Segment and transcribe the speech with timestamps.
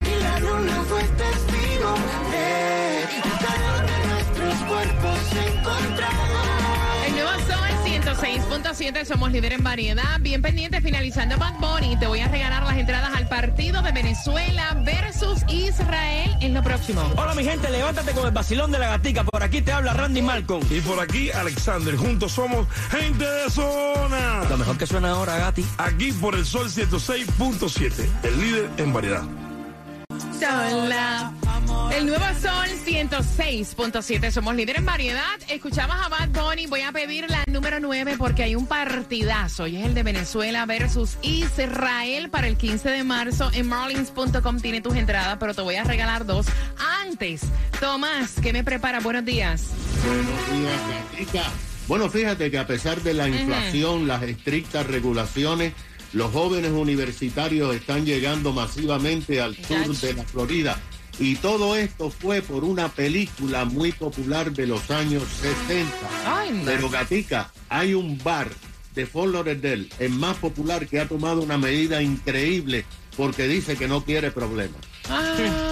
[0.00, 1.94] Y la luna fue testigo
[3.82, 6.32] de nuestros cuerpos se encontraron.
[7.06, 10.20] El nuevo Sol 106.7, somos líder en variedad.
[10.20, 11.96] Bien pendiente, finalizando Bad Bunny.
[11.96, 17.02] Te voy a regalar las entradas al partido de Venezuela versus Israel en lo próximo.
[17.16, 19.24] Hola mi gente, levántate con el vacilón de la gatica.
[19.24, 20.64] Por aquí te habla Randy Malcolm.
[20.70, 21.96] Y por aquí, Alexander.
[21.96, 24.44] Juntos somos gente de zona.
[24.48, 25.64] Lo mejor que suena ahora, Gati.
[25.78, 29.22] Aquí por el Sol 106.7, el líder en variedad.
[30.42, 31.32] Sola.
[31.94, 34.32] El nuevo Sol 106.7.
[34.32, 35.38] Somos líder en variedad.
[35.48, 36.66] Escuchamos a Bad Bunny.
[36.66, 39.68] Voy a pedir la número 9 porque hay un partidazo.
[39.68, 43.50] Y es el de Venezuela versus Israel para el 15 de marzo.
[43.54, 46.46] En marlins.com tiene tus entradas, pero te voy a regalar dos.
[47.04, 47.42] Antes,
[47.78, 48.98] Tomás, ¿qué me prepara?
[48.98, 49.68] Buenos días.
[50.04, 51.46] Buenos días.
[51.86, 55.74] Bueno, fíjate que a pesar de la inflación, las estrictas regulaciones,
[56.12, 60.80] los jóvenes universitarios están llegando masivamente al sur de la Florida.
[61.18, 65.90] Y todo esto fue por una película muy popular de los años 60.
[66.26, 66.64] Ay, no.
[66.64, 68.48] Pero Gatica, hay un bar
[68.94, 72.84] de Fort Lauderdale, el más popular, que ha tomado una medida increíble
[73.16, 74.80] porque dice que no quiere problemas.
[75.08, 75.71] Ah,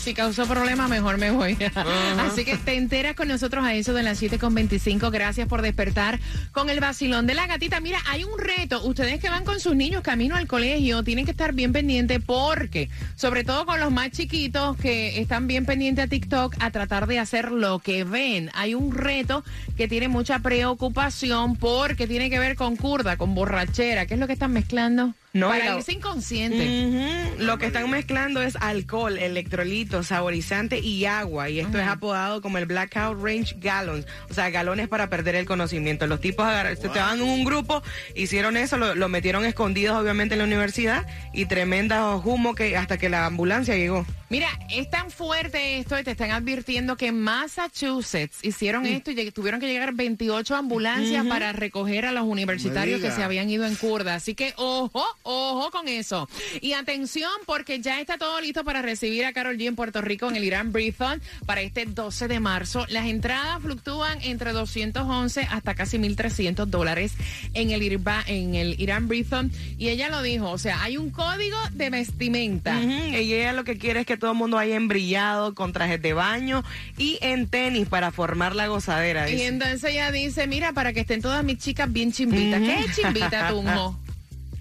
[0.00, 1.56] si causó problema, mejor me voy.
[2.18, 5.10] Así que te enteras con nosotros a eso de las 7.25.
[5.10, 6.18] Gracias por despertar
[6.52, 7.80] con el vacilón de la gatita.
[7.80, 8.82] Mira, hay un reto.
[8.84, 12.88] Ustedes que van con sus niños camino al colegio tienen que estar bien pendientes porque,
[13.14, 17.18] sobre todo con los más chiquitos que están bien pendientes a TikTok, a tratar de
[17.18, 18.50] hacer lo que ven.
[18.54, 19.44] Hay un reto
[19.76, 24.06] que tiene mucha preocupación porque tiene que ver con curda, con borrachera.
[24.06, 25.14] ¿Qué es lo que están mezclando?
[25.32, 27.34] No, Para irse inconsciente.
[27.38, 31.48] Lo que están mezclando es alcohol, electrolitos, saborizante y agua.
[31.48, 34.06] Y esto es apodado como el Blackout Range Gallons.
[34.28, 36.06] O sea, galones para perder el conocimiento.
[36.06, 37.82] Los tipos agar- se estaban en un grupo,
[38.16, 42.98] hicieron eso, lo, lo metieron escondidos obviamente en la universidad y tremenda humo que hasta
[42.98, 44.04] que la ambulancia llegó.
[44.30, 49.30] Mira, es tan fuerte esto y te están advirtiendo que en Massachusetts hicieron esto y
[49.32, 53.74] tuvieron que llegar 28 ambulancias para recoger a los universitarios que se habían ido en
[53.74, 54.14] curda.
[54.14, 56.28] Así que ojo, ojo con eso.
[56.60, 60.28] Y atención porque ya está todo listo para recibir a Carol G en Puerto Rico
[60.28, 62.86] en el Irán Breathon para este 12 de marzo.
[62.88, 67.12] Las entradas fluctúan entre 211 hasta casi 1.300 dólares
[67.54, 69.50] en el, Irba- en el Irán Breathon.
[69.78, 72.80] Y ella lo dijo, o sea, hay un código de vestimenta.
[72.80, 76.12] Y ella lo que quiere es que todo el mundo haya embrillado con trajes de
[76.12, 76.64] baño
[76.98, 79.28] y en tenis para formar la gozadera.
[79.30, 82.60] Y entonces ella dice, mira, para que estén todas mis chicas bien chimbitas.
[82.60, 83.98] ¿Qué es chimbita, Tunjo?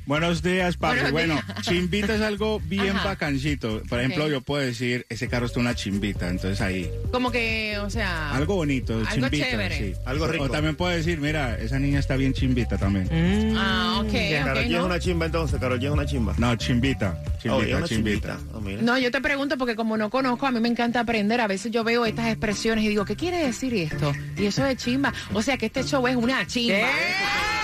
[0.10, 0.96] Buenos días, papi.
[0.96, 1.46] Buenos Bueno, días.
[1.62, 3.10] chimbita es algo bien Ajá.
[3.10, 3.84] bacancito.
[3.88, 6.90] Por ejemplo, yo puedo decir, ese carro está una chimbita, entonces ahí.
[7.12, 8.32] Como que, o sea...
[8.32, 9.78] Algo bonito, Algo chimbita, chévere.
[9.78, 9.94] sí.
[10.06, 10.46] Algo rico.
[10.46, 13.06] O también puedo decir, mira, esa niña está bien chimbita también.
[13.06, 14.40] Mm, Ah, ok, ya.
[14.42, 14.86] ok, Karol G es no.
[14.88, 16.34] una chimba entonces, Karol G es una chimba.
[16.40, 18.38] No, chimbita, Oh, chimbita, una chimbita.
[18.40, 18.80] chimbita.
[18.82, 18.84] Oh.
[18.84, 21.40] No, yo te pregunto porque como no conozco, a mí me encanta aprender.
[21.40, 24.12] A veces yo veo estas expresiones y digo, ¿qué quiere decir esto?
[24.36, 25.14] Y eso es chimba.
[25.34, 26.78] O sea que este show es una chimba.
[26.78, 27.59] ¿Qué?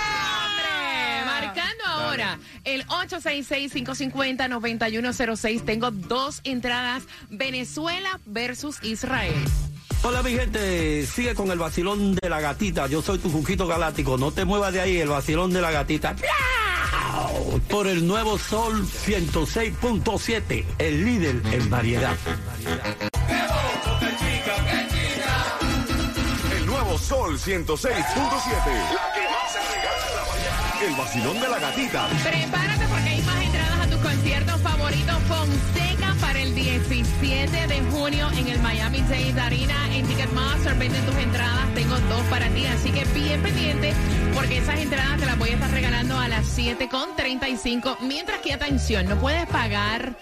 [2.15, 5.65] Ahora el 866-550-9106.
[5.65, 7.03] Tengo dos entradas.
[7.29, 9.35] Venezuela versus Israel.
[10.03, 12.87] Hola mi gente, sigue con el vacilón de la gatita.
[12.87, 14.17] Yo soy tu Juquito Galáctico.
[14.17, 16.15] No te muevas de ahí, el vacilón de la gatita.
[17.69, 22.15] Por el nuevo Sol 106.7, el líder en variedad.
[26.55, 29.14] El nuevo Sol 106.7.
[30.85, 32.07] El vacilón de la gatita.
[32.23, 37.81] Prepárate porque hay más entradas a tus conciertos favoritos Fonseca para el 17 7 de
[37.91, 40.75] junio en el Miami Dade Arena en Ticketmaster.
[40.75, 41.73] Venden tus entradas.
[41.73, 43.93] Tengo dos para ti, así que bien pendiente
[44.35, 47.97] porque esas entradas te las voy a estar regalando a las 7.35.
[48.01, 50.15] Mientras que, atención, no puedes pagar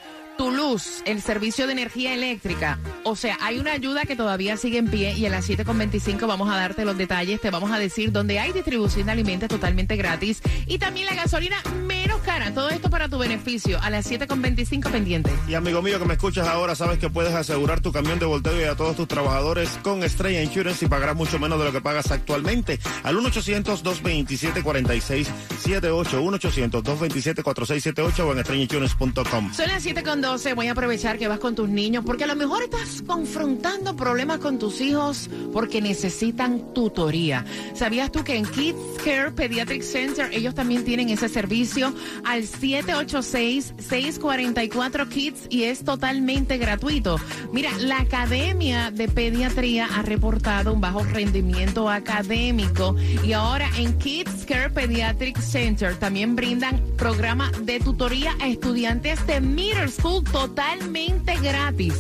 [0.51, 2.79] luz, el servicio de energía eléctrica.
[3.03, 6.49] O sea, hay una ayuda que todavía sigue en pie y a las 7.25 vamos
[6.49, 7.41] a darte los detalles.
[7.41, 11.57] Te vamos a decir dónde hay distribución de alimentos totalmente gratis y también la gasolina
[12.03, 12.53] menos cara.
[12.53, 13.79] Todo esto para tu beneficio.
[13.81, 15.31] A las 7.25 pendiente.
[15.47, 18.59] Y amigo mío que me escuchas ahora, sabes que puedes asegurar tu camión de volteo
[18.59, 21.79] y a todos tus trabajadores con Estrella Insurance y pagarás mucho menos de lo que
[21.79, 22.77] pagas actualmente.
[23.03, 29.53] Al 1-800-227-4678, 1-800-227-4678 o en estrellainsurance.com.
[29.53, 30.55] Son las 7.12.
[30.55, 34.39] Voy a aprovechar que vas con tus niños porque a lo mejor estás confrontando problemas
[34.39, 37.45] con tus hijos porque necesitan tutoría.
[37.73, 38.75] ¿Sabías tú que en Kids
[39.05, 41.92] Care Pediatric Center ellos también tienen ese servicio
[42.23, 47.19] al 786-644 Kids y es totalmente gratuito?
[47.51, 54.45] Mira, la Academia de Pediatría ha reportado un bajo rendimiento académico y ahora en Kids
[54.45, 61.93] Care Pediatric Center también brindan programa de tutoría a estudiantes de middle school totalmente gratis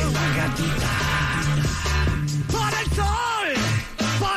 [2.53, 3.26] Por el sol.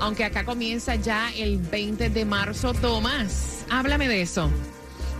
[0.00, 2.74] Aunque acá comienza ya el 20 de marzo.
[2.74, 4.50] Tomás, háblame de eso.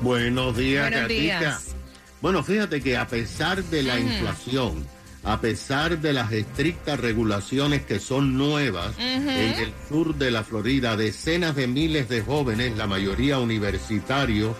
[0.02, 1.74] Buenos días, Buenos días.
[2.20, 4.86] Bueno, fíjate que a pesar de la inflación,
[5.24, 10.96] a pesar de las estrictas regulaciones que son nuevas en el sur de la Florida,
[10.96, 14.56] decenas de miles de jóvenes, la mayoría universitarios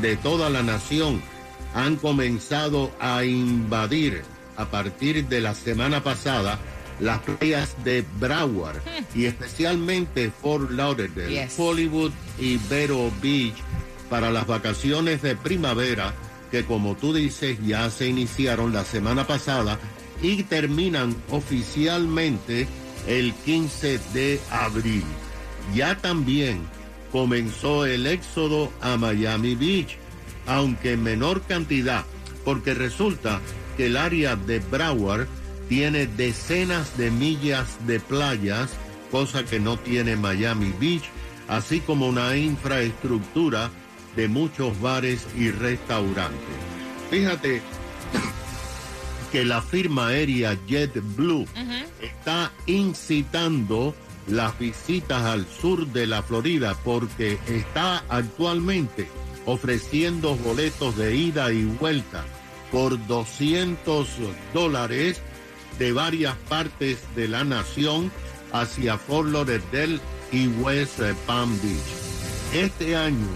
[0.00, 1.22] de toda la nación,
[1.74, 4.22] han comenzado a invadir
[4.56, 6.58] a partir de la semana pasada
[7.00, 8.80] las playas de Broward
[9.14, 11.54] y especialmente Fort Lauderdale, Yes.
[11.58, 13.56] Hollywood y Vero Beach
[14.08, 16.14] para las vacaciones de primavera
[16.50, 19.78] que como tú dices ya se iniciaron la semana pasada
[20.22, 22.68] y terminan oficialmente
[23.08, 25.02] el 15 de abril.
[25.74, 26.60] Ya también
[27.10, 29.96] comenzó el éxodo a Miami Beach,
[30.46, 32.04] aunque en menor cantidad,
[32.44, 33.40] porque resulta
[33.76, 35.26] que el área de Broward
[35.68, 38.70] tiene decenas de millas de playas,
[39.10, 41.04] cosa que no tiene Miami Beach,
[41.48, 43.70] así como una infraestructura
[44.16, 46.38] de muchos bares y restaurantes.
[47.10, 47.62] Fíjate
[49.32, 51.46] que la firma aérea JetBlue
[52.00, 53.94] está incitando
[54.28, 59.08] las visitas al sur de la Florida porque está actualmente
[59.46, 62.24] ofreciendo boletos de ida y vuelta
[62.74, 64.08] por 200
[64.52, 65.22] dólares
[65.78, 68.10] de varias partes de la nación
[68.52, 70.00] hacia Fort Lauderdale
[70.32, 72.64] y West Palm Beach.
[72.64, 73.28] Este año,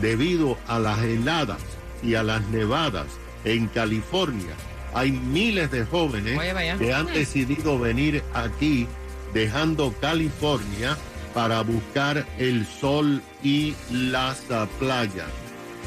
[0.00, 1.58] debido a las heladas
[2.00, 3.08] y a las nevadas
[3.44, 4.54] en California,
[4.94, 8.86] hay miles de jóvenes Oye, que han decidido venir aquí
[9.34, 10.96] dejando California
[11.34, 14.42] para buscar el sol y las
[14.78, 15.26] playas.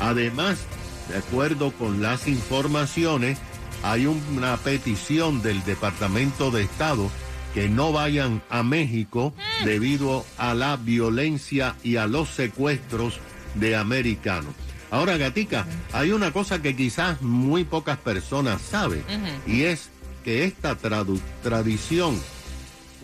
[0.02, 0.66] Además,
[1.10, 3.38] de acuerdo con las informaciones,
[3.84, 7.10] hay una petición del Departamento de Estado
[7.54, 9.34] que no vayan a México
[9.66, 13.20] debido a la violencia y a los secuestros
[13.56, 14.54] de americanos.
[14.92, 19.04] Ahora, Gatica, hay una cosa que quizás muy pocas personas saben
[19.46, 19.90] y es
[20.24, 22.20] que esta tradición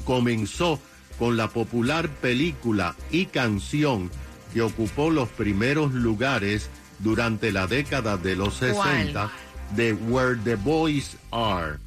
[0.04, 0.80] comenzó
[1.18, 4.12] con la popular película y canción
[4.54, 8.74] que ocupó los primeros lugares durante la década de los ¿Cuál?
[8.74, 9.32] 60
[9.76, 11.78] de Where the Boys Are,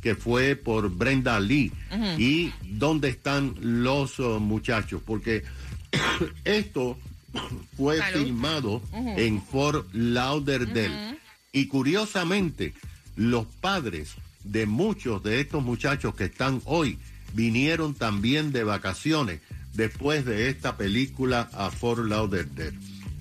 [0.00, 1.72] que fue por Brenda Lee.
[2.18, 5.02] Y ¿Dónde están los oh, muchachos?
[5.04, 5.44] Porque
[6.44, 6.96] esto
[7.76, 8.24] fue Salud.
[8.24, 11.18] filmado en Fort Lauderdale.
[11.52, 12.74] Y curiosamente,
[13.16, 16.98] los padres de muchos de estos muchachos que están hoy
[17.32, 19.40] vinieron también de vacaciones
[19.74, 22.78] después de esta película a Fort Lauderdale.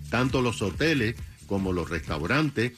[0.09, 1.15] Tanto los hoteles
[1.47, 2.73] como los restaurantes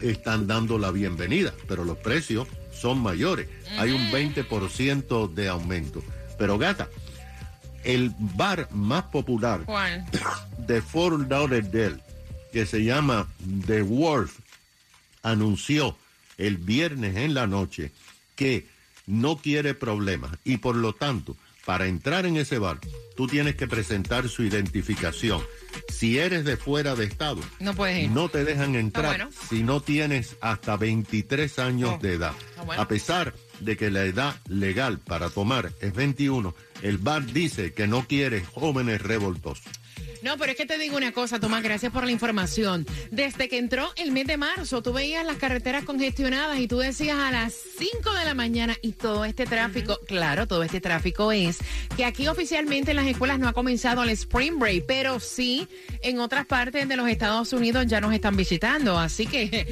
[0.00, 3.48] están dando la bienvenida, pero los precios son mayores.
[3.78, 6.02] Hay un 20% de aumento.
[6.38, 6.88] Pero gata,
[7.84, 10.04] el bar más popular ¿Cuál?
[10.58, 12.00] de Fort Lauderdale,
[12.52, 13.28] que se llama
[13.66, 14.38] The Wharf,
[15.22, 15.96] anunció
[16.38, 17.92] el viernes en la noche
[18.36, 18.66] que
[19.06, 22.78] no quiere problemas y por lo tanto, para entrar en ese bar,
[23.16, 25.42] tú tienes que presentar su identificación.
[25.88, 28.10] Si eres de fuera de estado, No puedes ir.
[28.10, 29.28] no te dejan entrar bueno.
[29.48, 31.98] si no tienes hasta 23 años Oh.
[32.02, 32.32] de edad.
[32.58, 32.82] Ah, bueno.
[32.82, 37.86] A pesar de que la edad legal para tomar es 21, el bar dice que
[37.86, 39.64] no quiere jóvenes revoltosos.
[40.24, 42.86] No, pero es que te digo una cosa, Tomás, gracias por la información.
[43.10, 47.18] Desde que entró el mes de marzo, tú veías las carreteras congestionadas y tú decías
[47.18, 51.58] a las 5 de la mañana y todo este tráfico, claro, todo este tráfico es
[51.94, 55.68] que aquí oficialmente en las escuelas no ha comenzado el Spring Break, pero sí
[56.02, 58.98] en otras partes de los Estados Unidos ya nos están visitando.
[58.98, 59.66] Así que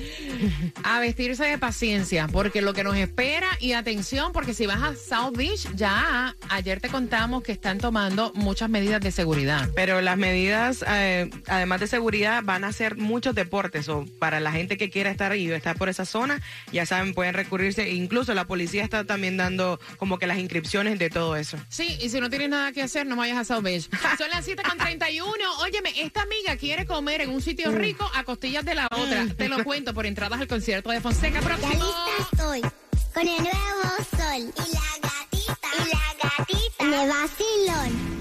[0.83, 4.95] a vestirse de paciencia, porque lo que nos espera y atención, porque si vas a
[4.95, 9.71] South Beach, ya ayer te contamos que están tomando muchas medidas de seguridad.
[9.75, 13.89] Pero las medidas, eh, además de seguridad, van a ser muchos deportes.
[13.89, 17.33] O para la gente que quiera estar y estar por esa zona, ya saben, pueden
[17.33, 17.89] recurrirse.
[17.89, 21.57] Incluso la policía está también dando como que las inscripciones de todo eso.
[21.71, 23.89] Sí, y si no tienes nada que hacer, no vayas a South Beach.
[24.19, 25.33] Son las 7 con 31.
[25.61, 29.27] Óyeme, esta amiga quiere comer en un sitio rico a costillas de la otra.
[29.35, 31.73] Te lo cuento por entradas al concierto de Fonseca Ya próximo.
[31.73, 32.61] lista estoy
[33.15, 38.13] con el nuevo sol y la gatita y la gatita de vacilón.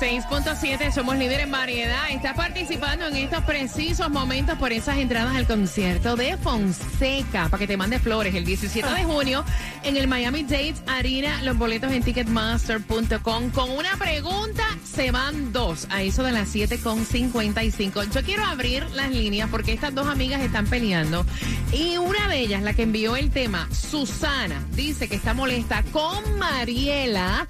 [0.00, 2.08] 106.7 somos líderes en variedad.
[2.10, 7.66] Estás participando en estos precisos momentos por esas entradas al concierto de Fonseca para que
[7.66, 9.44] te mande flores el 17 de junio
[9.82, 11.42] en el Miami Dade Arena.
[11.42, 13.50] Los boletos en ticketmaster.com.
[13.50, 18.12] Con una pregunta se van dos a eso de las 7.55.
[18.12, 21.26] Yo quiero abrir las líneas porque estas dos amigas están peleando
[21.72, 26.38] y una de ellas, la que envió el tema, Susana, dice que está molesta con
[26.38, 27.48] Mariela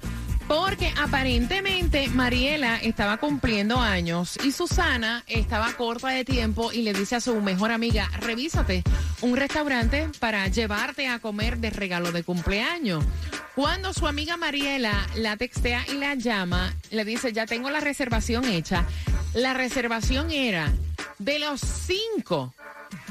[0.49, 7.15] porque aparentemente Mariela estaba cumpliendo años y Susana estaba corta de tiempo y le dice
[7.15, 8.83] a su mejor amiga, revísate
[9.21, 13.05] un restaurante para llevarte a comer de regalo de cumpleaños.
[13.53, 18.45] Cuando su amiga Mariela la textea y la llama, le dice, ya tengo la reservación
[18.45, 18.87] hecha.
[19.35, 20.73] La reservación era
[21.19, 22.55] de los cinco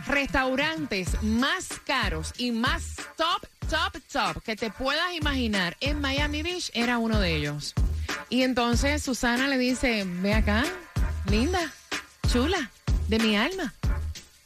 [0.09, 6.71] restaurantes más caros y más top, top, top que te puedas imaginar en Miami Beach
[6.75, 7.75] era uno de ellos.
[8.31, 10.65] Y entonces Susana le dice, ve acá,
[11.31, 11.71] linda,
[12.33, 12.71] chula,
[13.09, 13.75] de mi alma.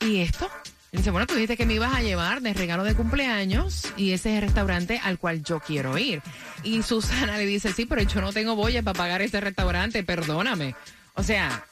[0.01, 0.49] ¿Y esto?
[0.91, 4.13] Y dice, bueno, tú dijiste que me ibas a llevar de regalo de cumpleaños y
[4.13, 6.21] ese es el restaurante al cual yo quiero ir.
[6.65, 10.75] Y Susana le dice, sí, pero yo no tengo boya para pagar ese restaurante, perdóname.
[11.15, 11.65] O sea,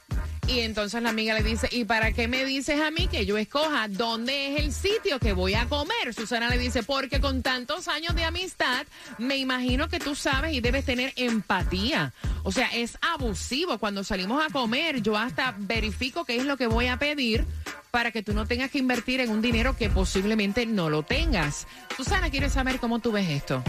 [0.51, 3.37] y entonces la amiga le dice, ¿y para qué me dices a mí que yo
[3.37, 6.13] escoja dónde es el sitio que voy a comer?
[6.13, 8.85] Susana le dice, porque con tantos años de amistad,
[9.17, 12.13] me imagino que tú sabes y debes tener empatía.
[12.43, 13.77] O sea, es abusivo.
[13.77, 17.45] Cuando salimos a comer, yo hasta verifico qué es lo que voy a pedir
[17.91, 21.67] para que tú no tengas que invertir en un dinero que posiblemente no lo tengas.
[21.95, 23.63] Susana quiere saber cómo tú ves esto.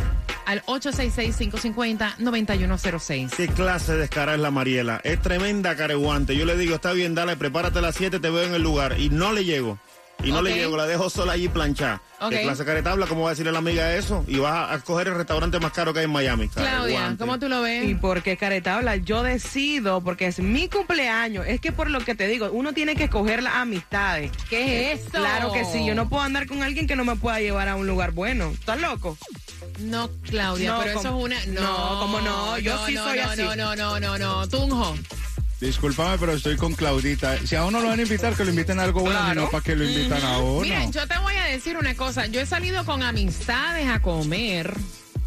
[0.46, 3.36] Al 866-550-9106.
[3.36, 5.00] ¿Qué clase de descara es la Mariela?
[5.04, 6.36] Es tremenda careguante.
[6.36, 8.98] Yo le digo, está bien, dale, prepárate a las 7, te veo en el lugar.
[8.98, 9.78] Y no le llego.
[10.24, 12.00] Y no le llego, la dejo sola allí planchada.
[12.20, 12.30] Ok.
[12.30, 13.06] ¿Qué clase de caretabla?
[13.06, 14.24] ¿Cómo va a decirle a la amiga eso?
[14.28, 16.48] Y vas a, a escoger el restaurante más caro que hay en Miami.
[16.48, 17.16] Claudia.
[17.18, 17.88] ¿cómo tú lo ves?
[17.88, 18.96] ¿Y por qué caretabla?
[18.96, 21.46] Yo decido, porque es mi cumpleaños.
[21.48, 24.30] Es que por lo que te digo, uno tiene que escoger las amistades.
[24.48, 25.18] ¿Qué es esto?
[25.18, 27.74] Claro que sí, yo no puedo andar con alguien que no me pueda llevar a
[27.74, 28.50] un lugar bueno.
[28.52, 29.18] ¿Estás loco?
[29.80, 31.60] No, Claudia, No, pero eso como- es una...
[31.60, 31.60] No,
[31.94, 32.58] no, ¿cómo no?
[32.58, 33.42] Yo sí no, soy no, así.
[33.42, 34.94] No, no, no, no, no, Tunjo.
[35.62, 37.38] Discúlpame, pero estoy con Claudita.
[37.46, 39.42] Si a uno lo van a invitar, que lo inviten a algo bueno, Claro.
[39.42, 40.62] sino para que lo invitan a uno.
[40.62, 42.26] Mira, yo te voy a decir una cosa.
[42.26, 44.74] Yo he salido con amistades a comer,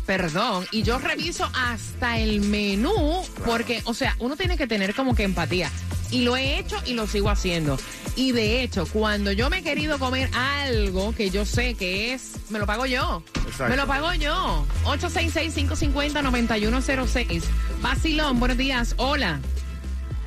[0.06, 5.16] perdón, y yo reviso hasta el menú, porque, o sea, uno tiene que tener como
[5.16, 5.72] que empatía.
[6.12, 7.80] Y lo he hecho y lo sigo haciendo.
[8.18, 12.32] Y de hecho, cuando yo me he querido comer algo que yo sé que es,
[12.50, 13.24] me lo pago yo.
[13.48, 13.70] Exacto.
[13.70, 14.66] Me lo pago yo.
[14.84, 17.42] 866-550-9106.
[17.82, 18.96] Basilón, buenos días.
[18.98, 19.40] Hola.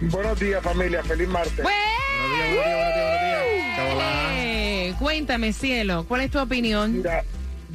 [0.00, 1.02] Buenos días, familia.
[1.02, 1.56] Feliz martes.
[1.56, 4.32] Buenos días, buenos días, buenos días, buenos días.
[4.34, 6.98] Eh, cuéntame, cielo, ¿cuál es tu opinión?
[6.98, 7.24] Mira,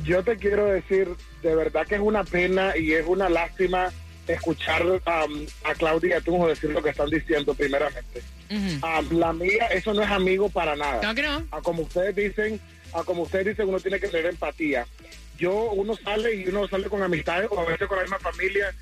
[0.03, 1.09] yo te quiero decir,
[1.41, 3.91] de verdad que es una pena y es una lástima
[4.27, 8.23] escuchar um, a Claudia y a Tunjo decir lo que están diciendo primeramente.
[8.49, 11.01] Um, la amiga, eso no es amigo para nada.
[11.01, 11.47] Claro que no.
[11.51, 12.59] A como ustedes dicen,
[12.93, 14.87] a como ustedes dicen, uno tiene que tener empatía.
[15.37, 18.73] Yo, uno sale y uno sale con amistades o a veces con la misma familia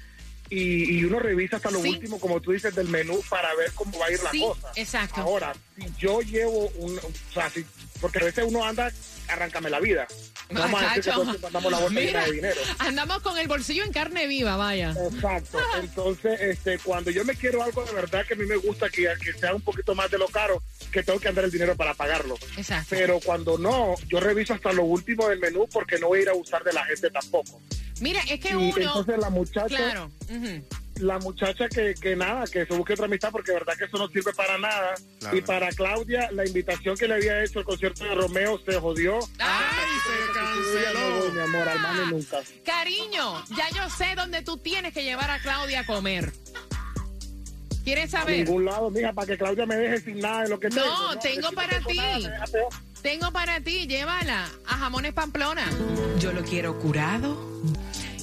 [0.51, 1.89] y, y uno revisa hasta lo Sí.
[1.89, 4.71] último, como tú dices, del menú para ver cómo va a ir la Sí, cosa.
[4.75, 5.21] exacto.
[5.21, 7.65] Ahora, si yo llevo un, o sea, si-
[8.01, 8.91] porque a veces uno anda,
[9.29, 10.07] arráncame la vida.
[10.49, 12.59] No andamos la bolsa Mira, de dinero.
[12.79, 14.93] andamos con el bolsillo en carne viva, vaya.
[15.13, 15.59] Exacto.
[15.81, 19.07] Entonces, este, cuando yo me quiero algo de verdad que a mí me gusta que,
[19.23, 20.61] que sea un poquito más de lo caro,
[20.91, 22.35] que tengo que andar el dinero para pagarlo.
[22.57, 22.87] Exacto.
[22.89, 26.29] Pero cuando no, yo reviso hasta lo último del menú porque no voy a ir
[26.29, 27.61] a usar de la gente tampoco.
[28.01, 28.75] Mira, es que Y uno.
[28.77, 30.11] entonces la muchacha, Claro.
[30.29, 30.65] ujú.
[31.01, 33.97] La muchacha que, que nada, que se busque otra amistad porque de verdad que eso
[33.97, 34.93] no sirve para nada.
[35.19, 35.37] Claro.
[35.37, 39.19] Y para Claudia, la invitación que le había hecho al concierto de Romeo se jodió.
[39.39, 39.87] ¡Ay,
[40.93, 42.37] no voy, mi amor, al mano nunca.
[42.65, 46.31] Cariño, ya yo sé dónde tú tienes que llevar a Claudia a comer.
[47.83, 48.45] ¿Quieres A saber?
[48.45, 51.49] ningún lado, mija, para que Claudia me deje sin nada de lo que No, tengo.
[51.49, 51.97] no para tengo ti.
[52.23, 52.69] deja peor.
[53.01, 55.65] Tengo para ti, llévala a Jamones Pamplona.
[56.19, 57.35] Yo lo quiero curado.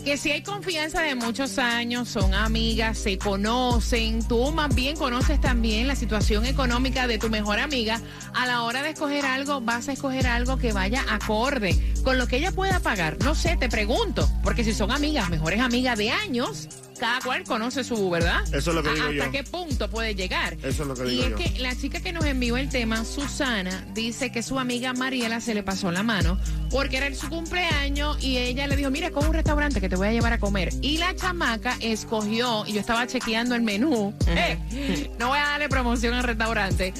[0.08, 5.38] Que si hay confianza de muchos años, son amigas, se conocen, tú más bien conoces
[5.38, 8.00] también la situación económica de tu mejor amiga,
[8.32, 12.26] a la hora de escoger algo, vas a escoger algo que vaya acorde con lo
[12.26, 13.18] que ella pueda pagar.
[13.22, 17.84] No sé, te pregunto, porque si son amigas, mejores amigas de años, cada cual conoce
[17.84, 18.42] su, ¿verdad?
[18.52, 19.30] Eso es lo que digo ¿Hasta yo.
[19.30, 20.56] qué punto puede llegar?
[20.62, 21.36] Eso es lo que y digo es yo.
[21.36, 25.54] que la chica que nos envió el tema, Susana, dice que su amiga Mariela se
[25.54, 26.38] le pasó la mano
[26.70, 30.08] porque era su cumpleaños y ella le dijo, mira, coge un restaurante que te voy
[30.08, 30.70] a llevar a comer.
[30.82, 35.68] Y la chamaca escogió, y yo estaba chequeando el menú, eh, no voy a darle
[35.68, 36.92] promoción al restaurante,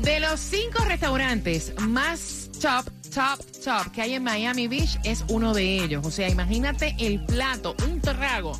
[0.00, 5.54] de los cinco restaurantes más top, top, top que hay en Miami Beach, es uno
[5.54, 6.06] de ellos.
[6.06, 8.58] O sea, imagínate el plato, un trago,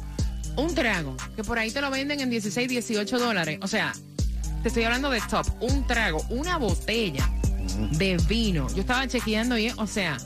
[0.57, 3.59] un trago, que por ahí te lo venden en 16, 18 dólares.
[3.63, 3.93] O sea,
[4.63, 7.29] te estoy hablando de top, un trago, una botella
[7.93, 8.67] de vino.
[8.75, 10.17] Yo estaba chequeando y, o sea,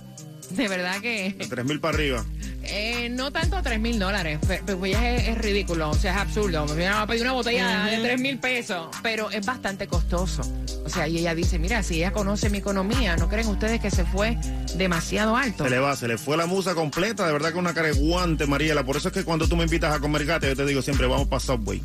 [0.51, 2.25] de verdad que De tres mil para arriba.
[2.63, 6.13] Eh, no tanto a 3 mil dólares, pe- pe- ya es, es ridículo, o sea,
[6.15, 6.67] es absurdo.
[6.67, 10.43] Me vienen a pedir una botella de 3 mil pesos, pero es bastante costoso.
[10.85, 13.91] O sea, y ella dice, mira, si ella conoce mi economía, ¿no creen ustedes que
[13.91, 14.37] se fue
[14.77, 15.65] demasiado alto?
[15.65, 18.85] Se le va, se le fue la musa completa, de verdad que una careguante, Mariela.
[18.85, 21.07] Por eso es que cuando tú me invitas a comer gata, yo te digo siempre,
[21.07, 21.83] vamos para Subway.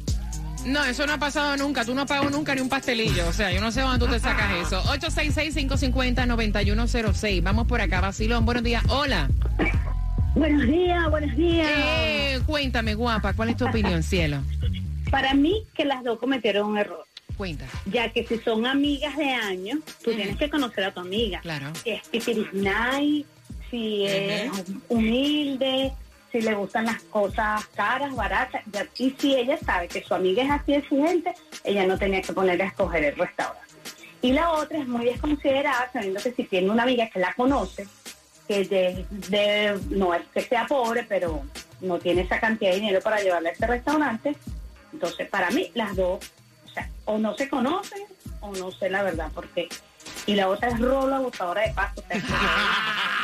[0.66, 1.86] No, eso no ha pasado nunca.
[1.86, 3.28] Tú no has pagado nunca ni un pastelillo.
[3.28, 4.82] O sea, yo no sé dónde tú te sacas eso.
[5.00, 7.44] 866-550-9106.
[7.44, 8.46] Vamos por acá, Basilón.
[8.46, 8.84] Buenos días.
[8.90, 9.30] Hola.
[10.36, 11.69] Buenos días, buenos días.
[11.71, 14.39] Eh, cuéntame, guapa, ¿cuál es tu opinión, cielo?
[15.10, 17.06] Para mí que las dos cometieron un error,
[17.38, 17.65] Cuenta.
[17.86, 21.39] ya que si son amigas de años, tú tienes que conocer a tu amiga.
[21.39, 21.67] Claro.
[21.84, 23.26] Si es pipirisnay,
[23.71, 24.52] si es
[24.89, 25.93] humilde,
[26.34, 28.62] si le gustan las cosas caras, baratas.
[28.98, 32.62] y si ella sabe que su amiga es así exigente, ella no tenía que poner
[32.62, 33.62] a escoger el restaurante.
[34.21, 37.88] Y la otra es muy desconsiderada, sabiendo que si tiene una amiga que la conoce,
[38.47, 41.41] que de, de- no es que sea pobre, pero
[41.81, 44.36] no tiene esa cantidad de dinero para llevarla a este restaurante.
[44.93, 46.19] Entonces, para mí, las dos,
[47.05, 48.03] o no se conocen
[48.41, 49.67] o no sé la verdad, porque...
[50.27, 52.01] Y la otra es Rola, botadora de pasto.
[52.01, 52.19] o sea,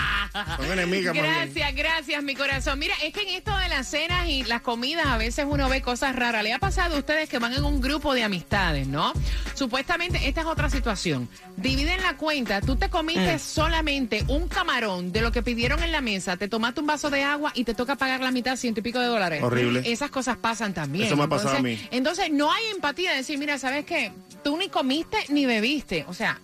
[0.57, 1.13] Son enemigas.
[1.13, 2.79] Gracias, gracias, mi corazón.
[2.79, 5.81] Mira, es que en esto de las cenas y las comidas a veces uno ve
[5.81, 6.43] cosas raras.
[6.43, 9.11] Le ha pasado a ustedes que van en un grupo de amistades, ¿no?
[9.55, 11.27] Supuestamente, esta es otra situación.
[11.57, 13.39] Dividen la cuenta, tú te comiste Mm.
[13.39, 17.23] solamente un camarón de lo que pidieron en la mesa, te tomaste un vaso de
[17.23, 19.43] agua y te toca pagar la mitad, ciento y pico de dólares.
[19.43, 19.83] Horrible.
[19.85, 21.05] Esas cosas pasan también.
[21.05, 21.79] Eso me ha pasado a mí.
[21.91, 24.11] Entonces, no hay empatía de decir, mira, ¿sabes qué?
[24.43, 26.05] Tú ni comiste ni bebiste.
[26.07, 26.39] O sea.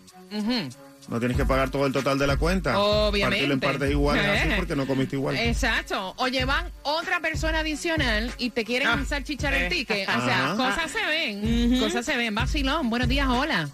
[1.07, 2.77] No tienes que pagar todo el total de la cuenta.
[2.79, 3.21] Obviamente.
[3.45, 4.53] Partirlo en partes iguales, así Eh.
[4.57, 5.37] porque no comiste igual.
[5.37, 6.13] Exacto.
[6.17, 9.05] O llevan otra persona adicional y te quieren Ah.
[9.07, 9.69] salchichar el Eh.
[9.69, 10.09] ticket.
[10.09, 10.55] O sea, Ajá.
[10.57, 11.79] cosas se ven.
[11.79, 12.35] Cosas se ven.
[12.35, 12.89] Vacilón.
[12.89, 13.69] Buenos días, hola.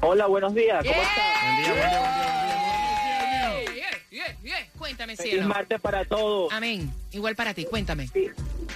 [0.00, 0.78] Hola, buenos días.
[0.82, 1.02] ¿Cómo Yeah.
[1.02, 1.42] estás?
[1.42, 3.88] Buen día, buen día, buen día.
[4.10, 4.68] Yeah, yeah.
[4.78, 5.48] Cuéntame, Feliz cielo.
[5.48, 6.52] martes para todos.
[6.52, 6.90] Amén.
[7.12, 7.64] Igual para ti.
[7.66, 8.08] Cuéntame.
[8.08, 8.28] Sí.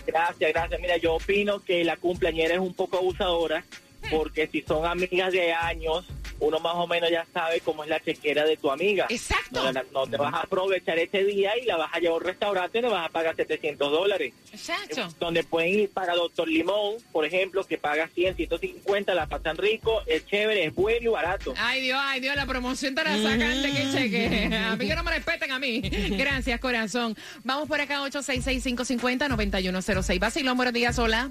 [0.07, 0.81] Gracias, gracias.
[0.81, 3.65] Mira, yo opino que la cumpleañera es un poco abusadora
[4.11, 6.07] porque si son amigas de años,
[6.41, 9.07] uno más o menos ya sabe cómo es la chequera de tu amiga.
[9.09, 9.73] Exacto.
[9.73, 12.25] No, no te vas a aprovechar este día y la vas a llevar a un
[12.25, 14.35] restaurante y le vas a pagar 700 dólares.
[14.53, 15.09] Exacto.
[15.19, 20.03] Donde pueden ir para Doctor Limón, por ejemplo, que paga 100, 150, la pasan rico,
[20.07, 21.55] es chévere, es bueno y barato.
[21.57, 24.55] Ay Dios, ay Dios, la promoción te la sacan de que cheque.
[24.57, 25.81] A mí que no me respeten a mí.
[25.81, 27.17] Gracias, corazón.
[27.45, 30.19] Vamos por acá, 866-550-9106.
[30.19, 31.31] Vacilón, buenos días, hola.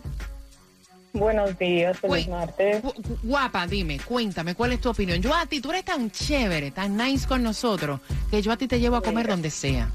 [1.19, 2.83] Buenos días, feliz Uy, martes.
[2.83, 5.21] gu- gu- Guapa, dime, cuéntame, ¿cuál es tu opinión?
[5.21, 8.67] Yo a ti, tú eres tan chévere, tan nice con nosotros, que yo a ti
[8.67, 9.89] te llevo a comer donde sea.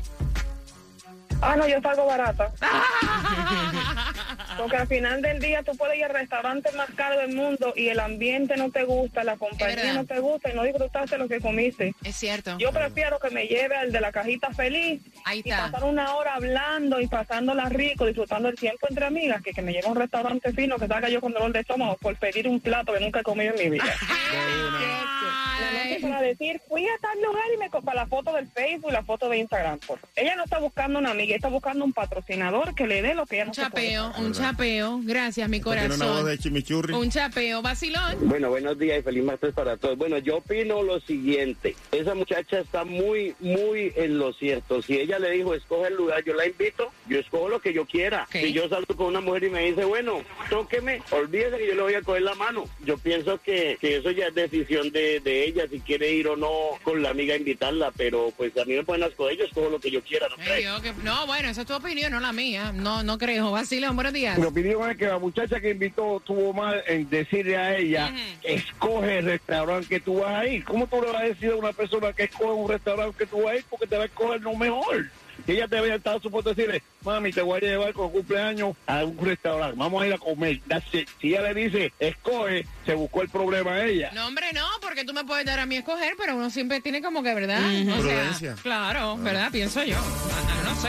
[1.43, 2.51] Ah, no, yo salgo barata.
[4.61, 7.89] Porque al final del día tú puedes ir al restaurante más caro del mundo y
[7.89, 11.41] el ambiente no te gusta, la compañía no te gusta y no disfrutaste lo que
[11.41, 11.95] comiste.
[12.05, 12.59] Es cierto.
[12.59, 16.35] Yo prefiero que me lleve al de la cajita feliz Ahí y pasar una hora
[16.35, 19.97] hablando y pasándola rico, disfrutando el tiempo entre amigas, que, que me lleve a un
[19.97, 23.21] restaurante fino que salga yo con dolor de estómago por pedir un plato que nunca
[23.21, 23.95] he comido en mi vida.
[25.61, 28.47] Nada más que para decir, fui a tal lugar y me para la foto del
[28.49, 29.79] Facebook y la foto de Instagram.
[29.81, 33.27] Por- Ella no está buscando una amiga, está buscando un patrocinador que le dé lo
[33.27, 35.01] que ella no Un puede chapeo, un chapeo.
[35.05, 36.27] Gracias, mi Tiene una voz corazón.
[36.27, 36.95] de chimichurri.
[36.95, 38.17] Un chapeo, vacilón.
[38.23, 39.97] Bueno, buenos días y feliz martes para todos.
[39.97, 41.77] Bueno, yo opino lo siguiente.
[41.93, 44.83] Esa muchacha está muy, muy en lo cierto.
[44.83, 47.85] Si ella le dijo, escoge el lugar, yo la invito, yo escojo lo que yo
[47.87, 48.25] quiera.
[48.25, 48.33] Ok.
[48.37, 51.83] Si yo salgo con una mujer y me dice, bueno, tóqueme, olvídese que yo le
[51.83, 52.65] voy a coger la mano.
[52.85, 56.37] Yo pienso que, que eso ya es decisión de, de ella, si quiere ir o
[56.37, 56.49] no
[56.83, 57.93] con la amiga a invitarla.
[57.97, 60.69] Pero pues a mí me pueden escoger, yo escojo lo que yo quiera, ¿no crees?
[60.83, 62.73] Que- no, bueno, esa es tu opinión, no la mía.
[62.73, 63.51] No, no creo.
[63.61, 64.39] Vacilón, buenos días.
[64.39, 69.19] Mi opinión es que la muchacha que invitó tuvo mal en decirle a ella, escoge
[69.19, 70.65] el restaurante que tú vas a ir.
[70.65, 73.43] ¿Cómo tú le vas a decir a una persona que escoge un restaurante que tú
[73.43, 73.65] vas a ir?
[73.69, 75.07] Porque te va a escoger lo mejor.
[75.47, 79.19] Y ella debería estar supuesto decirle, mami, te voy a llevar con cumpleaños a un
[79.19, 80.61] restaurante, vamos a ir a comer.
[80.69, 81.09] That's it.
[81.21, 84.11] Si ella le dice, escoge, se buscó el problema a ella.
[84.15, 86.81] No, hombre, no, porque tú me puedes dar a mí a escoger, pero uno siempre
[86.81, 87.61] tiene como que, ¿verdad?
[87.99, 88.03] O
[88.39, 89.51] sea, claro, ¿verdad?
[89.51, 89.97] Pienso yo.
[89.99, 90.89] Ah, No sé.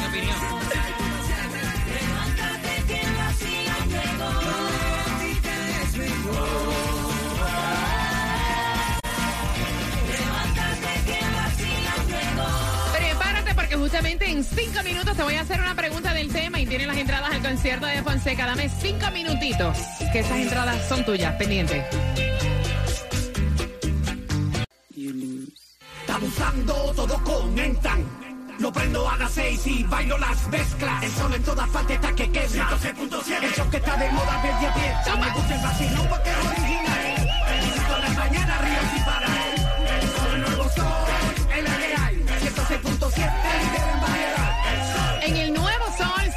[0.00, 0.36] Mi opinión.
[13.88, 16.98] Justamente en cinco minutos te voy a hacer una pregunta del tema y tienes las
[16.98, 18.44] entradas al concierto de Fonseca.
[18.44, 19.78] Dame cinco minutitos,
[20.12, 21.82] que esas entradas son tuyas, pendiente.
[26.20, 28.04] Buscando, todos comentan.
[28.58, 31.04] Lo prendo a las seis y bailo las mezclas.
[31.04, 32.70] El sol en todas partes está que quema.
[32.70, 33.42] 106.7.
[33.42, 35.16] El show que está de moda, verde abierta.
[35.16, 36.30] Me gusta el vacilón porque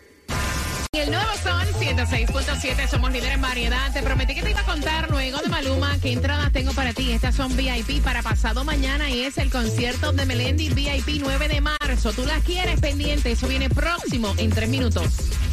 [0.93, 3.91] El nuevo son 106.7, somos líderes en variedad.
[3.91, 7.12] Te prometí que te iba a contar luego de Maluma qué entradas tengo para ti.
[7.12, 11.62] Estas son VIP para pasado mañana y es el concierto de Melendi VIP 9 de
[11.62, 12.13] marzo.
[12.13, 15.08] Tú las quieres pendiente, eso viene próximo en tres minutos.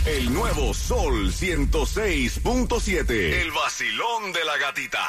[0.05, 3.11] El nuevo Sol 106.7.
[3.11, 5.01] El vacilón de la gatita.